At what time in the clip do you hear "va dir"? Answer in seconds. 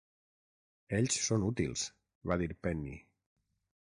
2.31-2.49